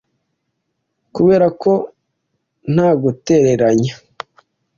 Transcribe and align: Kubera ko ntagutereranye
Kubera 1.15 1.47
ko 1.61 1.71
ntagutereranye 2.73 3.91